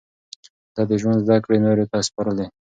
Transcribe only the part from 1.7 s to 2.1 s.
ته